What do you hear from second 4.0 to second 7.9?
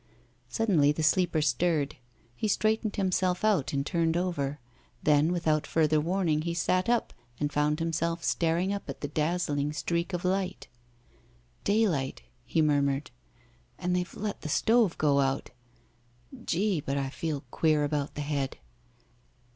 over. Then, without further warning, he sat up and found